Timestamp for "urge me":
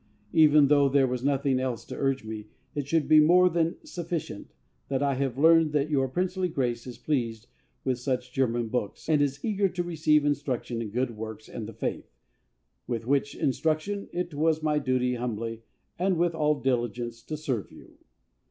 1.95-2.47